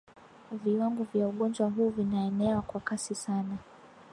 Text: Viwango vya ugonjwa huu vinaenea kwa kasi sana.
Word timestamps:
Viwango 0.51 1.03
vya 1.03 1.27
ugonjwa 1.27 1.69
huu 1.69 1.89
vinaenea 1.89 2.61
kwa 2.61 2.81
kasi 2.81 3.15
sana. 3.15 3.57